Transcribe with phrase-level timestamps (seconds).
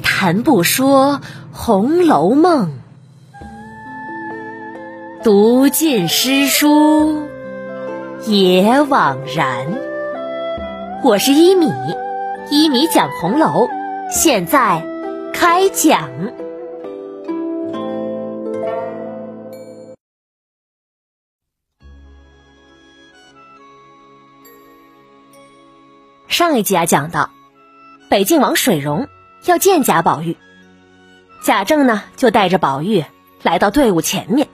[0.00, 1.20] 谈不说
[1.52, 2.70] 《红楼梦》，
[5.22, 7.26] 读尽诗书
[8.26, 9.66] 也枉然。
[11.02, 11.72] 我是一米，
[12.50, 13.68] 一米讲红楼，
[14.10, 14.82] 现在
[15.32, 16.10] 开讲。
[26.28, 27.30] 上一集啊，讲到
[28.10, 29.08] 北静王水溶
[29.46, 30.36] 要见贾宝玉，
[31.40, 33.04] 贾政呢就带着宝玉
[33.42, 34.48] 来到队伍前面。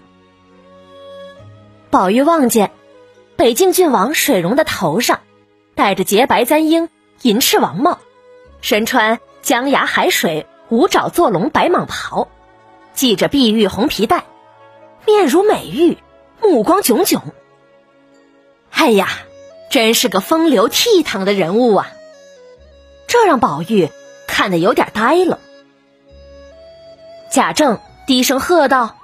[1.91, 2.71] 宝玉望见
[3.37, 5.21] 北静郡王水溶的头上
[5.75, 6.91] 戴着洁白簪缨
[7.23, 7.99] 银翅王帽，
[8.61, 12.29] 身穿江崖海水五爪坐龙白蟒袍，
[12.93, 14.25] 系着碧玉红皮带，
[15.07, 15.97] 面如美玉，
[16.43, 17.23] 目光炯炯。
[18.71, 19.09] 哎呀！
[19.71, 21.89] 真是个风流倜傥的人物啊！
[23.07, 23.89] 这让宝玉
[24.27, 25.39] 看得有点呆了。
[27.31, 28.97] 贾政低声喝道：“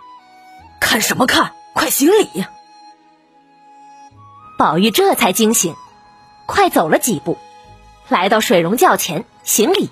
[0.81, 1.53] 看什么看？
[1.75, 2.45] 快行礼！”
[4.59, 5.77] 宝玉这才惊醒，
[6.47, 7.39] 快走了几步，
[8.09, 9.91] 来到水溶轿前行礼。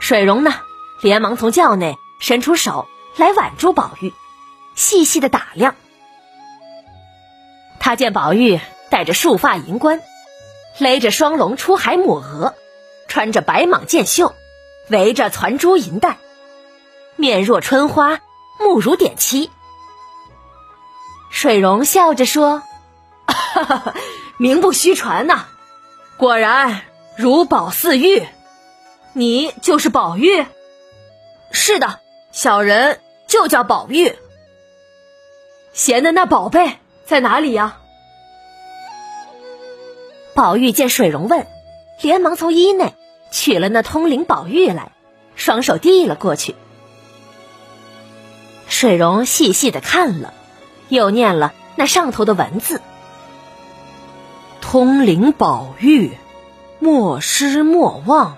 [0.00, 0.54] 水溶呢，
[1.02, 4.12] 连忙从轿内伸出手来挽住宝玉，
[4.74, 5.74] 细细的打量。
[7.78, 8.60] 他见宝玉。
[8.90, 10.02] 戴着束发银冠，
[10.76, 12.54] 勒着双龙出海抹额，
[13.12, 14.34] 穿着白蟒箭袖，
[14.88, 16.16] 围着攒珠银带，
[17.16, 18.20] 面若春花，
[18.58, 19.50] 目如点漆。
[21.30, 22.62] 水溶笑着说：“，
[24.40, 25.44] 名不虚传呐，
[26.16, 26.80] 果然
[27.14, 28.26] 如宝似玉。
[29.12, 30.46] 你就是宝玉？
[31.50, 32.00] 是的，
[32.32, 34.16] 小人就叫宝玉。
[35.74, 37.78] 闲的那宝贝在哪里呀？”
[40.34, 41.46] 宝玉见水溶问，
[42.00, 42.94] 连忙从衣内
[43.32, 44.92] 取了那通灵宝玉来，
[45.34, 46.54] 双手递了过去。
[48.68, 50.32] 水溶细细的看了，
[50.88, 52.80] 又念了那上头的文字
[54.60, 56.12] ：“通灵宝玉，
[56.78, 58.36] 莫失莫忘，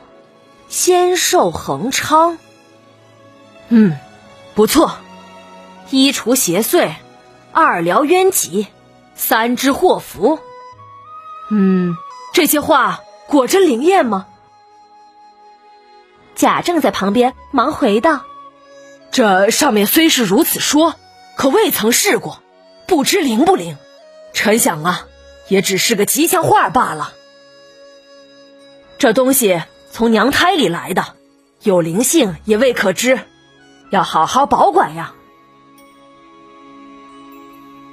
[0.69, 2.39] 仙寿恒昌。”
[3.69, 3.99] 嗯，
[4.55, 4.97] 不错，
[5.91, 6.93] 一除邪祟，
[7.53, 8.69] 二疗冤疾，
[9.15, 10.39] 三知祸福。
[11.51, 11.97] 嗯，
[12.33, 14.27] 这些话果真灵验吗？
[16.35, 18.23] 贾政在旁边忙回道
[19.13, 20.95] ：“这上面虽是如此说，
[21.37, 22.43] 可未曾试过，
[22.87, 23.77] 不知灵不灵。
[24.33, 25.07] 臣想啊，
[25.49, 27.13] 也只是个吉祥话罢了。
[28.99, 31.15] 这东西从娘胎里来的，
[31.63, 33.21] 有灵性也未可知，
[33.91, 35.15] 要好好保管呀。”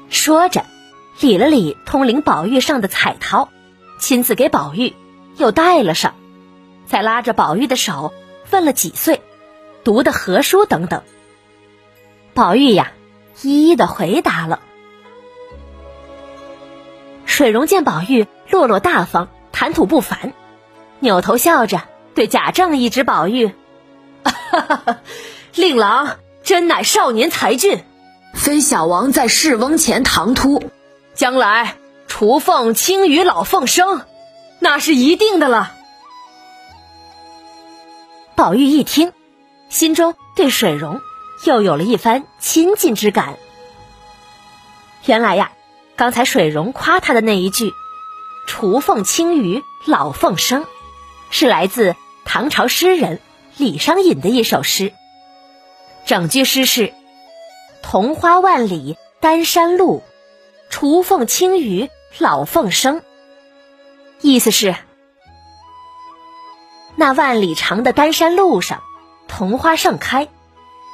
[0.10, 0.66] 说着。
[1.20, 3.50] 理了理通灵宝玉上的彩绦，
[4.00, 4.96] 亲自给宝玉
[5.38, 6.16] 又戴了上，
[6.88, 8.12] 再拉着宝玉的手
[8.52, 9.22] 问了几岁，
[9.84, 11.02] 读的何书等等。
[12.34, 12.92] 宝玉呀，
[13.42, 14.60] 一一的回答了。
[17.26, 20.34] 水溶见宝玉落落大方，谈吐不凡，
[21.00, 21.82] 扭头笑着
[22.14, 23.48] 对贾政一指宝玉
[24.24, 24.32] ：“哈
[24.86, 24.98] 哈
[25.56, 27.84] 令郎真乃少年才俊，
[28.34, 30.62] 非小王在世翁前唐突。”
[31.16, 31.76] 将来
[32.08, 34.02] 雏凤轻于老凤生，
[34.60, 35.76] 那是一定的了。
[38.42, 39.14] 宝玉一听，
[39.70, 41.00] 心中对水溶
[41.46, 43.38] 又有了一番亲近之感。
[45.06, 45.52] 原来呀，
[45.96, 47.72] 刚才水溶夸他的那一句
[48.50, 50.66] “雏凤清于老凤生”，
[51.30, 53.20] 是来自唐朝诗人
[53.58, 54.92] 李商隐的一首诗。
[56.08, 56.96] 整句诗是
[57.84, 60.02] ：“桐花万里丹山路。”
[60.72, 63.04] 雏凤清于老凤生，
[64.20, 64.76] 意思是
[66.96, 68.84] 那万里长的丹山路上，
[69.28, 70.28] 桐花盛开，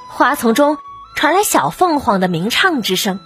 [0.10, 0.78] 花丛中
[1.16, 3.20] 传来小凤凰的鸣唱之声，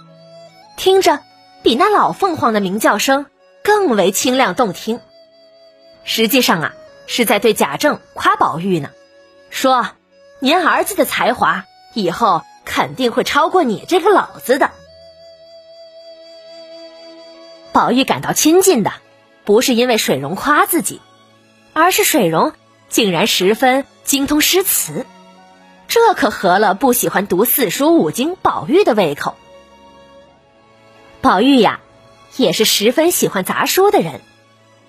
[0.76, 1.20] 听着
[1.62, 3.26] 比那老凤凰的鸣叫声
[3.62, 5.00] 更为清亮动听。
[6.04, 6.72] 实际上啊，
[7.06, 8.90] 是在对贾政夸宝玉呢，
[9.50, 9.90] 说
[10.40, 14.70] 您儿子的才华以后肯定会超过你这个老子的。
[17.70, 18.92] 宝玉感到亲近的，
[19.44, 21.00] 不是因为水溶夸自己，
[21.72, 22.52] 而是水溶
[22.92, 25.06] 竟然十分精通诗词，
[25.88, 29.34] 这可合了不喜欢读四书五经宝玉的胃口。
[31.22, 31.80] 宝玉呀，
[32.36, 34.20] 也是十分喜欢杂书的人。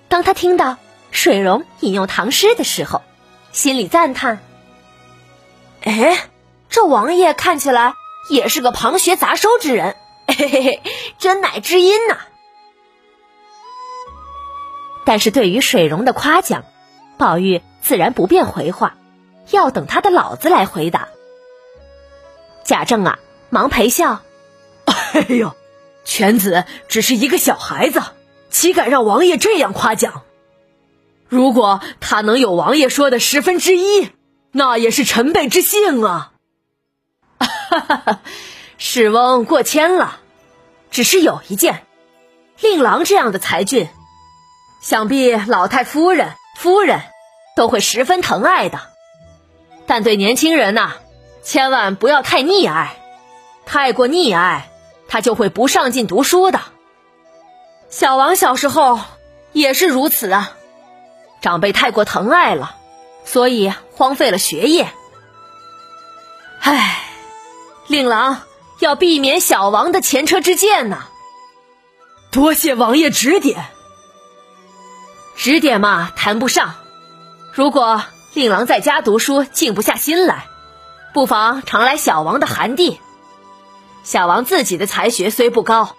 [0.08, 0.76] 当他听到
[1.12, 3.00] 水溶引用唐诗的时候，
[3.52, 4.40] 心里赞叹
[5.82, 6.28] ：“哎，
[6.68, 7.94] 这王爷看起来
[8.28, 9.96] 也是个旁学杂收之人，
[10.26, 10.82] 嘿嘿嘿，
[11.18, 12.18] 真乃知音呐！”
[15.06, 16.64] 但是对于水溶的夸奖，
[17.16, 18.96] 宝玉自然不便回话，
[19.50, 21.08] 要等他的老子来回答。
[22.64, 23.18] 贾政啊，
[23.50, 24.22] 忙陪笑
[24.86, 25.54] ：“哎呦，
[26.04, 28.02] 犬子只是一个小孩子，
[28.50, 30.22] 岂敢让王爷这样夸奖？
[31.28, 34.10] 如果他能有王爷说的十分之一，
[34.52, 36.32] 那也是臣辈之幸啊！”
[37.38, 38.20] 哈哈哈，
[38.78, 40.20] 世翁过谦了，
[40.90, 41.84] 只是有一件，
[42.60, 43.88] 令郎这样的才俊，
[44.80, 47.00] 想必老太夫人、夫人
[47.56, 48.80] 都会十分疼爱的。
[49.86, 50.94] 但对年轻人呐。
[51.46, 52.96] 千万不要太溺爱，
[53.66, 54.70] 太过溺爱，
[55.08, 56.58] 他就会不上进读书的。
[57.90, 58.98] 小王小时候
[59.52, 60.56] 也是如此啊，
[61.42, 62.76] 长辈太过疼爱了，
[63.26, 64.90] 所以荒废了学业。
[66.60, 67.02] 唉，
[67.88, 68.40] 令郎
[68.78, 71.08] 要避免小王的前车之鉴呐。
[72.32, 73.66] 多谢王爷指点。
[75.36, 76.74] 指点嘛，谈不上。
[77.52, 78.02] 如果
[78.32, 80.46] 令郎在家读书静不下心来。
[81.12, 83.00] 不妨常来小王的寒地。
[84.02, 85.94] 小王自己的才学虽不高，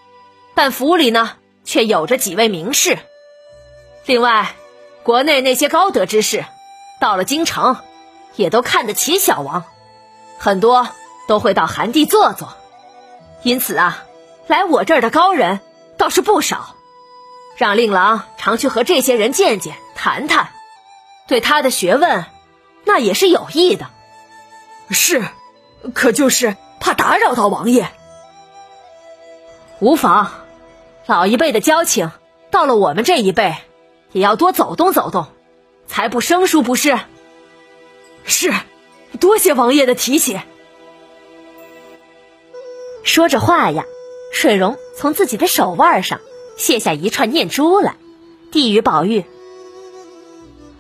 [0.56, 1.32] 但府里呢
[1.64, 3.00] 却有着几位名士。
[4.06, 4.56] 另外，
[5.04, 6.44] 国内那些高德之士，
[7.00, 7.78] 到了京城，
[8.36, 9.64] 也都看得起小王，
[10.38, 10.90] 很多
[11.30, 12.58] 都会到寒地坐坐。
[13.42, 14.04] 因此啊，
[14.48, 15.62] 来我这儿的高人
[15.98, 16.75] 倒是不少。
[17.56, 20.50] 让令郎常去和这些人见见、谈谈，
[21.28, 22.26] 对他的学问，
[22.84, 23.90] 那也是有益的。
[24.90, 25.24] 是，
[25.94, 27.90] 可就是怕打扰到王爷。
[29.80, 30.32] 无妨，
[31.06, 32.12] 老一辈的交情，
[32.52, 33.56] 到了我们这一辈，
[34.12, 35.28] 也要多走动走动，
[35.88, 37.00] 才不生疏，不是？
[38.26, 38.54] 是，
[39.20, 40.42] 多谢王爷的提携。
[43.04, 43.86] 说着话呀，
[44.34, 46.20] 水溶从自己的手腕上
[46.58, 47.96] 卸下一串念珠来，
[48.52, 49.24] 递与宝玉。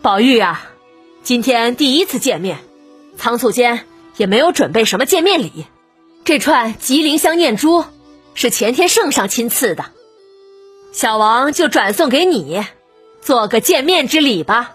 [0.02, 0.70] 宝玉啊，
[1.24, 2.60] 今天第一次见面，
[3.18, 3.86] 仓促间。
[4.18, 5.66] 也没有准备什么见面礼，
[6.24, 7.84] 这串吉林香念珠
[8.34, 9.88] 是前天圣上亲赐的，
[10.94, 12.64] 小王就转送给你，
[13.22, 14.72] 做个见面之礼吧。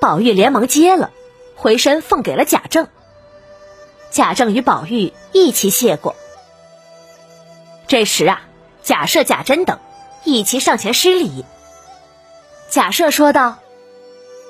[0.00, 1.12] 宝玉连忙接了，
[1.54, 2.88] 回身奉给了贾政。
[4.10, 6.16] 贾政与宝玉一起谢过。
[7.86, 8.42] 这时啊，
[8.82, 9.78] 贾赦、贾珍等
[10.24, 11.44] 一齐上前施礼。
[12.70, 13.58] 贾赦说道：“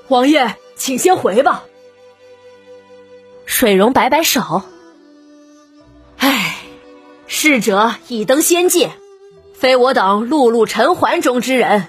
[0.08, 1.64] 王爷，请先回吧。”
[3.46, 4.62] 水溶摆摆手，
[6.18, 6.56] 唉，
[7.26, 8.90] 逝者已登仙界，
[9.54, 11.86] 非我等碌碌尘寰中之人。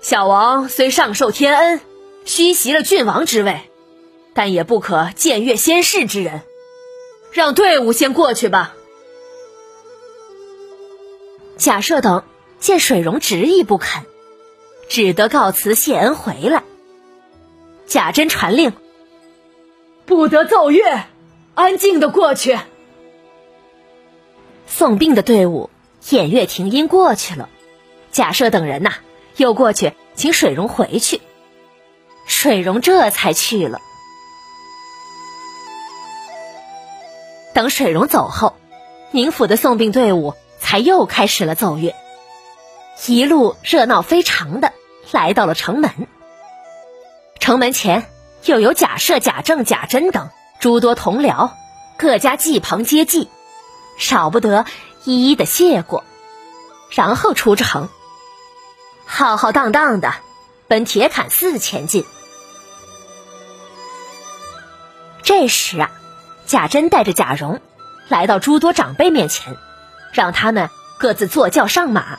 [0.00, 1.80] 小王虽上受天恩，
[2.24, 3.62] 虚袭了郡王之位，
[4.34, 6.42] 但也不可僭越仙世之人。
[7.32, 8.74] 让队伍先过去吧。
[11.58, 12.22] 贾赦等
[12.60, 14.04] 见水溶执意不肯，
[14.88, 16.62] 只得告辞谢恩回来。
[17.86, 18.72] 贾珍传令。
[20.06, 21.04] 不得奏乐，
[21.54, 22.58] 安静的过去。
[24.66, 25.68] 送殡的队伍
[26.02, 27.48] 偃月停音过去了，
[28.12, 28.94] 贾赦等人呐
[29.36, 31.20] 又过去请水溶回去，
[32.26, 33.80] 水溶这才去了。
[37.52, 38.54] 等水溶走后，
[39.10, 40.34] 宁府的送殡队伍
[40.68, 41.94] 才又开始了奏乐，
[43.06, 44.74] 一路热闹非常的
[45.12, 46.06] 来到了城门。
[47.40, 48.06] 城门前。
[48.44, 51.50] 又有贾赦、贾政、贾珍等诸多同僚，
[51.96, 53.28] 各家祭棚接济，
[53.98, 54.64] 少不得
[55.04, 56.04] 一一的谢过，
[56.92, 57.88] 然后出城，
[59.04, 60.14] 浩浩荡荡的
[60.68, 62.04] 奔铁槛寺前进。
[65.24, 65.90] 这时啊，
[66.46, 67.60] 贾珍带着贾蓉
[68.08, 69.56] 来到诸多长辈面前，
[70.12, 72.18] 让他们各自坐轿上马。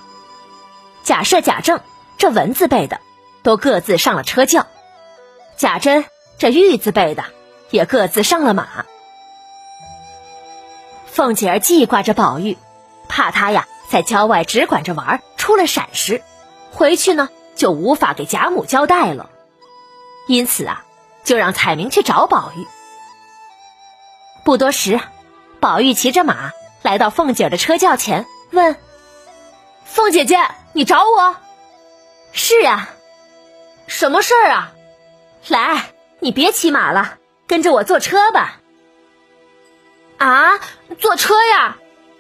[1.03, 1.81] 假设、贾政
[2.17, 3.00] 这文字辈的
[3.43, 4.67] 都各自上了车轿。
[5.58, 6.05] 贾珍
[6.38, 7.24] 这玉字辈的
[7.69, 8.86] 也各自上了马。
[11.08, 12.58] 凤姐儿记挂着宝玉，
[13.10, 16.22] 怕他呀在郊外只管着玩，出了闪失，
[16.72, 19.29] 回去呢就无法给贾母交代了。
[20.27, 20.86] 因此啊，
[21.24, 22.67] 就让彩明去找宝玉。
[24.46, 25.00] 不多时，
[25.60, 28.75] 宝玉骑着马来到凤姐儿的车轿前，问
[29.86, 30.38] ：“凤姐姐，
[30.74, 31.36] 你找我
[32.31, 32.89] ？”“是啊，
[33.88, 34.71] 什么事儿啊？”
[35.48, 37.17] 来，你别骑马了，
[37.48, 38.59] 跟着我坐车吧。
[40.17, 40.59] 啊，
[41.00, 41.77] 坐车呀？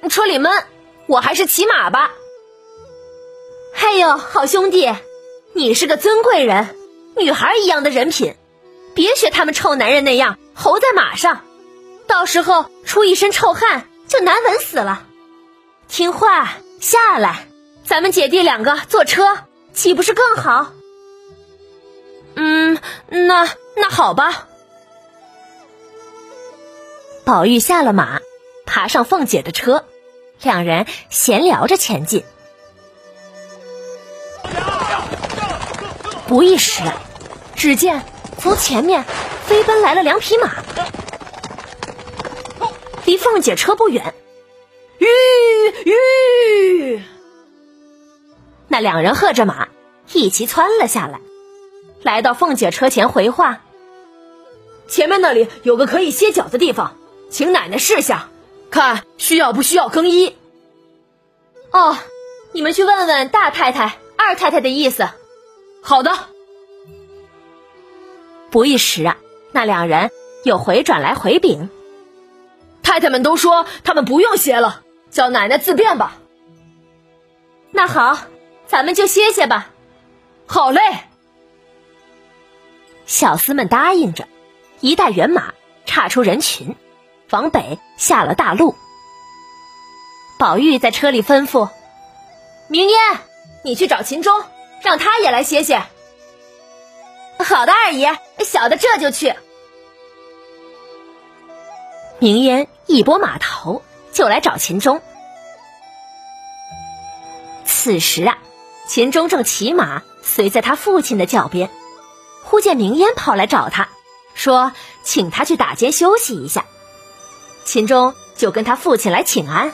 [0.09, 0.63] 车里闷，
[1.05, 2.11] 我还是骑马吧。
[3.75, 4.89] 哎呦，好兄弟，
[5.53, 6.75] 你是个尊贵人，
[7.17, 8.35] 女孩一样的人品，
[8.95, 11.41] 别学他们臭男人那样猴在马上，
[12.07, 15.03] 到时候出一身臭汗就难闻死了。
[15.87, 16.51] 听话，
[16.81, 17.47] 下来，
[17.85, 19.37] 咱们姐弟两个坐车，
[19.71, 20.73] 岂不是更好？
[22.35, 24.47] 嗯，那那好吧。
[27.23, 28.19] 宝玉下了马，
[28.65, 29.85] 爬上凤姐的车，
[30.41, 32.25] 两人闲聊着前进。
[36.27, 36.81] 不一时，
[37.55, 38.03] 只见
[38.39, 39.05] 从前面
[39.45, 40.51] 飞奔来了两匹马，
[43.09, 44.13] 离凤姐车不远。
[44.99, 45.07] 吁
[45.83, 47.01] 吁！
[48.67, 49.67] 那两人喝着马，
[50.13, 51.19] 一齐窜了下来，
[52.03, 53.63] 来到凤姐车前回话
[54.87, 56.97] ：“前面那里有个可以歇脚的地方。”
[57.31, 58.29] 请奶奶试下，
[58.69, 60.35] 看需要不需要更衣。
[61.71, 61.97] 哦，
[62.51, 65.09] 你们去问问大太太、二太太的意思。
[65.81, 66.11] 好的。
[68.51, 69.17] 不一时啊，
[69.51, 70.11] 那两人
[70.43, 71.71] 又回转来回禀：
[72.89, 74.81] 太太们都说他们不用歇了，
[75.11, 76.17] 叫奶奶自便吧。
[77.69, 78.17] 那好，
[78.65, 79.69] 咱们就歇歇吧。
[80.47, 80.81] 好嘞。
[83.05, 84.27] 小厮们答应着，
[84.79, 85.53] 一带人马，
[85.85, 86.75] 岔出人群。
[87.29, 88.73] 往北下了大路，
[90.39, 91.69] 宝玉在车里吩咐
[92.69, 92.97] ：“明烟，
[93.63, 94.41] 你去找秦钟，
[94.81, 95.83] 让他也来歇歇。”
[97.37, 99.35] 好的，二爷，小的这就去。
[102.17, 104.99] 明烟一拨马头就来找秦钟。
[107.63, 108.39] 此时啊，
[108.87, 111.69] 秦钟正骑马随在他父亲的脚边，
[112.43, 113.89] 忽见明烟跑来找他，
[114.33, 114.71] 说
[115.05, 116.65] ：“请他去打尖休息一下。”
[117.63, 119.71] 秦钟就跟他父亲来请安。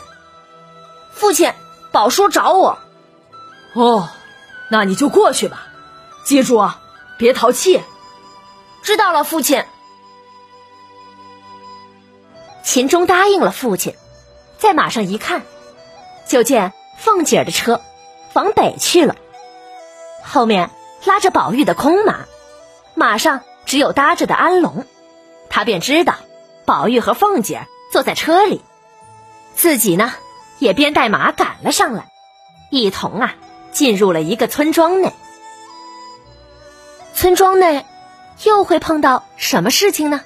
[1.14, 1.54] 父亲，
[1.94, 2.80] 宝叔找我。
[3.76, 4.10] 哦，
[4.70, 5.68] 那你就过去吧，
[6.26, 6.82] 记住啊，
[7.18, 7.82] 别淘气。
[8.84, 9.64] 知道了，父亲。
[12.66, 13.96] 秦钟答应了父亲，
[14.58, 15.44] 在马上一看，
[16.28, 17.80] 就见凤姐儿的车
[18.34, 19.16] 往北去了，
[20.24, 20.72] 后面
[21.06, 22.26] 拉着宝玉的空马，
[22.96, 24.84] 马上只有搭着的安龙，
[25.50, 26.16] 他便知道
[26.66, 27.66] 宝玉和凤姐。
[27.92, 28.62] 坐在车里，
[29.56, 30.14] 自己呢
[30.60, 32.10] 也边带马赶了上来，
[32.70, 33.36] 一同啊
[33.72, 35.14] 进入了一个村庄内。
[37.14, 37.86] 村庄内
[38.44, 40.20] 又会碰到什么事情呢？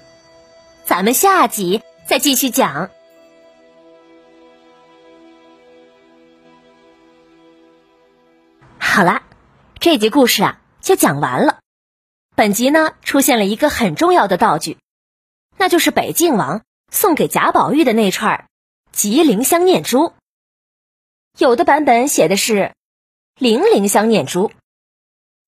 [0.84, 2.90] 咱们下集再继续讲。
[8.80, 9.22] 好啦，
[9.80, 11.60] 这集故事啊就讲完了。
[12.36, 14.80] 本集呢出现了一个很重要的道具，
[15.56, 16.64] 那就是北静王。
[16.92, 18.50] 送给贾宝玉的那串
[18.92, 20.16] 吉林香念珠，
[21.38, 22.74] 有的版本写的是
[23.36, 24.52] 零零香念珠。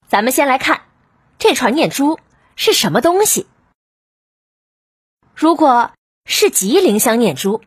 [0.07, 0.83] 咱们先来看
[1.39, 2.19] 这串念珠
[2.55, 3.47] 是什么东西。
[5.33, 5.91] 如果
[6.25, 7.63] 是吉林香念珠，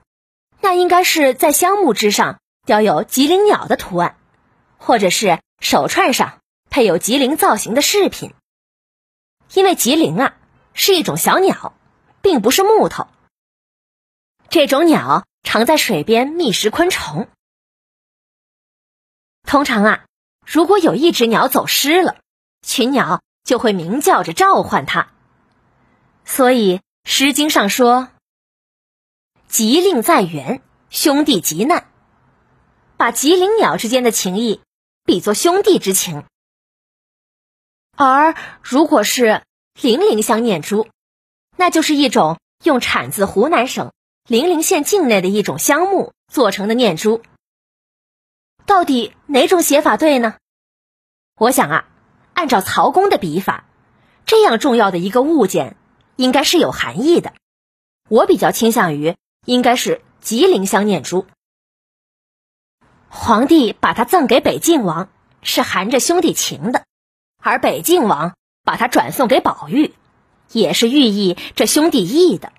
[0.61, 4.17] 那应该是在香木之上雕有吉林鸟的图案，
[4.79, 8.33] 或者是手串上配有吉林造型的饰品。
[9.53, 10.37] 因为吉林啊
[10.73, 11.75] 是一种小鸟，
[12.23, 13.07] 并不是木头。
[14.49, 17.29] 这种鸟常在水边觅食昆虫。
[19.47, 20.05] 通常啊，
[20.47, 22.17] 如果有一只鸟走失了，
[22.63, 25.09] 群鸟就会鸣叫着召唤它。
[26.25, 28.09] 所以《诗经》上说
[29.55, 31.87] ：“吉令在原，兄弟急难。”
[32.99, 34.61] 把吉林鸟之间的情谊
[35.05, 36.25] 比作兄弟之情。
[37.97, 38.35] 而
[38.65, 39.43] 如果是
[39.81, 40.89] 零陵香念珠，
[41.57, 43.93] 那就是一种用产自湖南省。
[44.27, 47.23] 零陵县境内的一种香木做成的念珠，
[48.67, 50.35] 到底哪种写法对呢？
[51.37, 51.89] 我想啊，
[52.33, 53.67] 按照曹公的笔法，
[54.27, 55.77] 这样重要的一个物件，
[56.17, 57.35] 应该是有含义的。
[58.09, 61.27] 我比较倾向于应该是吉林香念珠。
[63.09, 65.09] 皇帝把它赠给北静王，
[65.43, 66.83] 是含着兄弟情的；
[67.41, 68.35] 而北静王
[68.65, 69.95] 把它转送给宝玉，
[70.51, 72.53] 也是寓意这兄弟义的。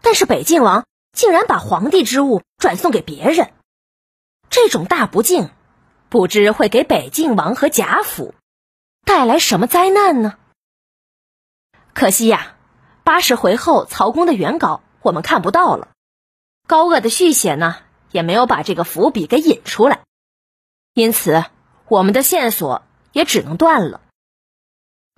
[0.00, 3.52] 但是北静王竟然把皇帝之物转送给别人，
[4.48, 5.50] 这种大不敬，
[6.08, 8.34] 不知会给北静王和贾府
[9.04, 10.38] 带来什么灾难呢？
[11.92, 12.56] 可惜呀，
[13.04, 15.88] 八十回后曹公的原稿我们看不到了，
[16.66, 17.76] 高鹗的续写呢
[18.10, 20.00] 也没有把这个伏笔给引出来，
[20.94, 21.44] 因此
[21.88, 24.00] 我们的线索也只能断了。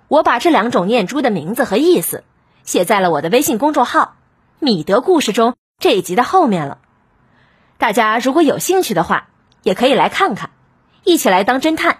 [0.08, 2.22] 我把这两种念珠的名字和意思
[2.64, 4.16] 写在了我的微信公众号。
[4.58, 6.78] 米德故事中这一集的后面了，
[7.78, 9.28] 大家如果有兴趣的话，
[9.64, 10.52] 也可以来看看，
[11.02, 11.98] 一起来当侦探。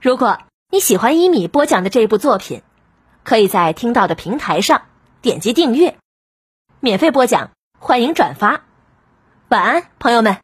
[0.00, 2.62] 如果你喜欢一米播讲的这部作品，
[3.22, 4.82] 可以在听到的平台上
[5.20, 5.96] 点击订阅，
[6.84, 8.64] 免费播讲，欢迎转发。
[9.50, 10.38] 晚安，朋友们，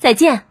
[0.00, 0.46] 再见。